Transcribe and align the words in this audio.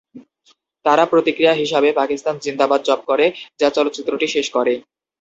তারা 0.85 1.03
প্রতিক্রিয়া 1.05 1.53
হিসাবে 1.53 1.89
"পাকিস্তান 1.93 2.35
জিন্দাবাদ" 2.37 2.81
জপ 2.83 2.99
করে, 3.05 3.25
যা 3.59 3.67
চলচ্চিত্রটি 3.69 4.27
শেষ 4.27 4.47
করে। 4.51 4.73